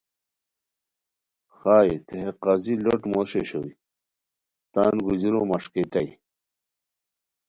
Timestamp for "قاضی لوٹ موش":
2.43-3.31